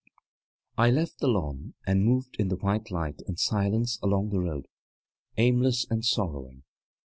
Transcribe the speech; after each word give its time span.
I 0.79 0.89
left 0.89 1.19
the 1.19 1.27
lawn 1.27 1.75
and 1.85 2.03
moved 2.03 2.35
in 2.39 2.47
the 2.47 2.55
white 2.55 2.89
light 2.89 3.21
and 3.27 3.37
silence 3.37 3.99
along 4.01 4.31
the 4.31 4.39
road, 4.39 4.67
aimless 5.37 5.85
and 5.91 6.03
sorrowing. 6.03 6.63